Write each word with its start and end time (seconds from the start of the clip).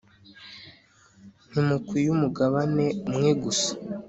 ntimukwiye 1.49 2.09
umugabane 2.15 2.85
umwe 3.09 3.31
gusa 3.43 3.71